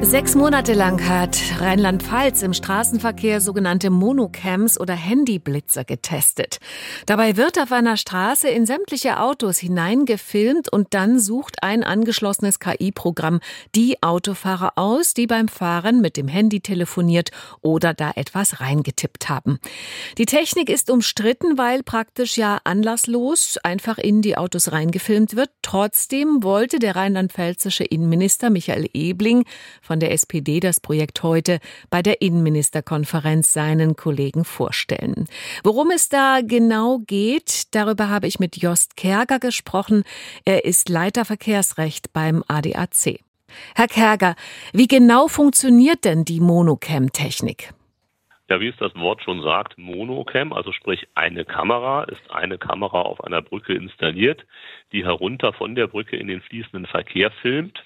[0.00, 6.60] Sechs Monate lang hat Rheinland-Pfalz im Straßenverkehr sogenannte Monocams oder Handyblitzer getestet.
[7.04, 13.40] Dabei wird auf einer Straße in sämtliche Autos hineingefilmt und dann sucht ein angeschlossenes KI-Programm
[13.74, 17.30] die Autofahrer aus, die beim Fahren mit dem Handy telefoniert
[17.60, 19.58] oder da etwas reingetippt haben.
[20.16, 25.50] Die Technik ist umstritten, weil praktisch ja anlasslos einfach in die Autos reingefilmt wird.
[25.60, 29.44] Trotzdem wollte der rheinland-pfälzische Innenminister Michael Ebling
[29.88, 35.26] von der SPD das Projekt heute bei der Innenministerkonferenz seinen Kollegen vorstellen.
[35.64, 40.04] Worum es da genau geht, darüber habe ich mit Jost Kerger gesprochen.
[40.44, 43.20] Er ist Leiter Verkehrsrecht beim ADAC.
[43.74, 44.36] Herr Kerger,
[44.74, 47.72] wie genau funktioniert denn die Monocam-Technik?
[48.50, 53.02] Ja, wie es das Wort schon sagt, Monocam, also sprich eine Kamera, ist eine Kamera
[53.02, 54.46] auf einer Brücke installiert,
[54.92, 57.82] die herunter von der Brücke in den fließenden Verkehr filmt.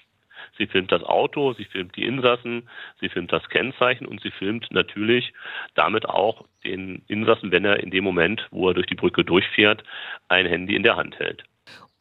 [0.57, 4.67] Sie filmt das Auto, sie filmt die Insassen, sie filmt das Kennzeichen und sie filmt
[4.71, 5.33] natürlich
[5.73, 9.83] damit auch den Insassen, wenn er in dem Moment, wo er durch die Brücke durchfährt,
[10.27, 11.43] ein Handy in der Hand hält.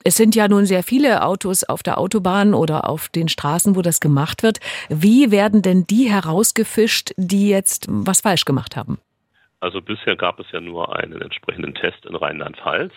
[0.04, 3.82] Es sind ja nun sehr viele Autos auf der Autobahn oder auf den Straßen, wo
[3.82, 4.58] das gemacht wird.
[4.88, 8.98] Wie werden denn die herausgefischt, die jetzt was falsch gemacht haben?
[9.60, 12.92] Also bisher gab es ja nur einen entsprechenden Test in Rheinland-Pfalz,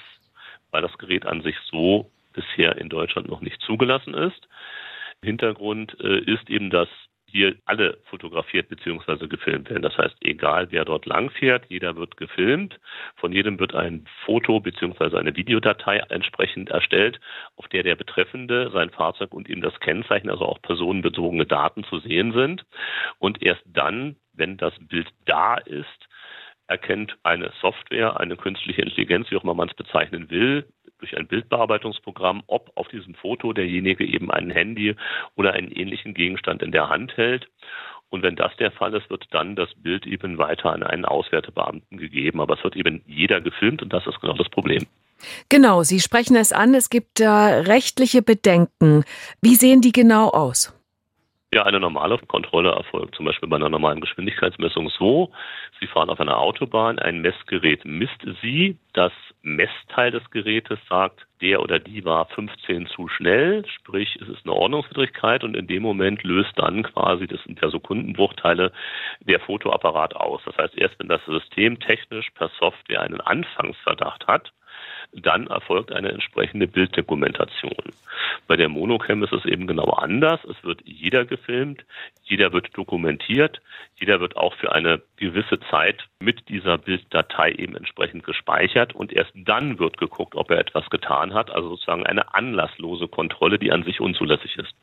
[0.71, 4.47] weil das Gerät an sich so bisher in Deutschland noch nicht zugelassen ist.
[5.23, 6.89] Hintergrund äh, ist eben, dass
[7.35, 9.27] hier alle fotografiert bzw.
[9.27, 9.81] gefilmt werden.
[9.81, 12.79] Das heißt, egal wer dort langfährt, jeder wird gefilmt.
[13.17, 15.17] Von jedem wird ein Foto bzw.
[15.17, 17.19] eine Videodatei entsprechend erstellt,
[17.57, 21.99] auf der der Betreffende, sein Fahrzeug und eben das Kennzeichen, also auch personenbezogene Daten zu
[21.99, 22.65] sehen sind.
[23.19, 26.07] Und erst dann, wenn das Bild da ist,
[26.67, 30.65] erkennt eine Software, eine künstliche Intelligenz, wie auch immer man es bezeichnen will,
[30.99, 34.95] durch ein Bildbearbeitungsprogramm, ob auf diesem Foto derjenige eben ein Handy
[35.35, 37.47] oder einen ähnlichen Gegenstand in der Hand hält.
[38.09, 41.97] Und wenn das der Fall ist, wird dann das Bild eben weiter an einen Auswertebeamten
[41.97, 42.39] gegeben.
[42.39, 44.85] Aber es wird eben jeder gefilmt und das ist genau das Problem.
[45.49, 49.03] Genau, Sie sprechen es an, es gibt da rechtliche Bedenken.
[49.41, 50.74] Wie sehen die genau aus?
[51.55, 55.31] Ja, eine normale Kontrolle erfolgt zum Beispiel bei einer normalen Geschwindigkeitsmessung so.
[55.79, 61.61] Sie fahren auf einer Autobahn, ein Messgerät misst Sie, das Messteil des Gerätes sagt, der
[61.61, 66.23] oder die war 15 zu schnell, sprich es ist eine Ordnungswidrigkeit und in dem Moment
[66.23, 68.73] löst dann quasi, das sind ja Sekundenbruchteile,
[69.21, 70.41] der Fotoapparat aus.
[70.43, 74.51] Das heißt, erst wenn das System technisch per Software einen Anfangsverdacht hat,
[75.21, 77.93] dann erfolgt eine entsprechende Bilddokumentation.
[78.47, 80.39] Bei der Monocam ist es eben genau anders.
[80.45, 81.85] Es wird jeder gefilmt,
[82.23, 83.61] jeder wird dokumentiert,
[83.95, 89.31] jeder wird auch für eine gewisse Zeit mit dieser Bilddatei eben entsprechend gespeichert und erst
[89.35, 91.51] dann wird geguckt, ob er etwas getan hat.
[91.51, 94.73] Also sozusagen eine anlasslose Kontrolle, die an sich unzulässig ist.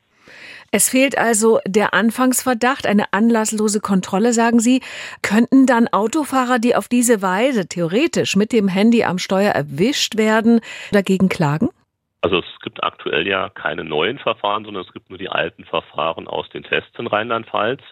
[0.71, 4.81] Es fehlt also der Anfangsverdacht, eine anlasslose Kontrolle, sagen Sie.
[5.21, 10.61] Könnten dann Autofahrer, die auf diese Weise theoretisch mit dem Handy am Steuer erwischt werden,
[10.91, 11.69] dagegen klagen?
[12.25, 16.29] Also es gibt aktuell ja keine neuen Verfahren, sondern es gibt nur die alten Verfahren
[16.29, 17.83] aus den Tests in Rheinland-Pfalz.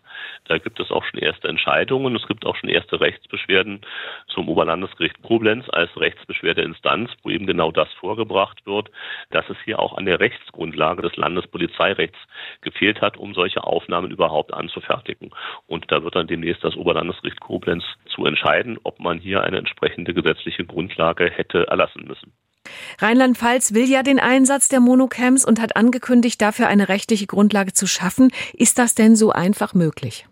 [0.45, 2.15] Da gibt es auch schon erste Entscheidungen.
[2.15, 3.81] Es gibt auch schon erste Rechtsbeschwerden
[4.29, 8.93] zum Oberlandesgericht Koblenz als Rechtsbeschwerdeinstanz, wo eben genau das vorgebracht wird,
[9.31, 12.19] dass es hier auch an der Rechtsgrundlage des Landespolizeirechts
[12.61, 15.31] gefehlt hat, um solche Aufnahmen überhaupt anzufertigen.
[15.67, 20.15] Und da wird dann demnächst das Oberlandesgericht Koblenz zu entscheiden, ob man hier eine entsprechende
[20.15, 22.33] gesetzliche Grundlage hätte erlassen müssen.
[22.99, 27.87] Rheinland-Pfalz will ja den Einsatz der Monocams und hat angekündigt, dafür eine rechtliche Grundlage zu
[27.87, 28.31] schaffen.
[28.53, 30.27] Ist das denn so einfach möglich?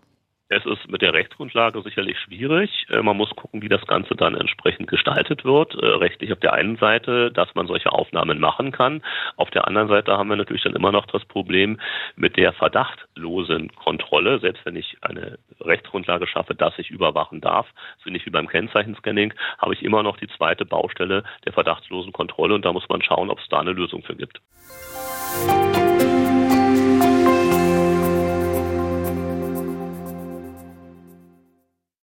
[0.51, 2.87] Es ist mit der Rechtsgrundlage sicherlich schwierig.
[2.89, 5.75] Äh, man muss gucken, wie das Ganze dann entsprechend gestaltet wird.
[5.75, 9.03] Äh, rechtlich auf der einen Seite, dass man solche Aufnahmen machen kann.
[9.35, 11.79] Auf der anderen Seite haben wir natürlich dann immer noch das Problem
[12.15, 14.39] mit der verdachtlosen Kontrolle.
[14.39, 15.37] Selbst wenn ich eine
[16.09, 17.67] Rechtsgrundlage schaffe, dass ich überwachen darf,
[18.03, 22.55] so nicht wie beim Kennzeichenscanning, habe ich immer noch die zweite Baustelle der verdachtslosen Kontrolle
[22.55, 24.41] und da muss man schauen, ob es da eine Lösung für gibt.
[25.45, 25.88] Musik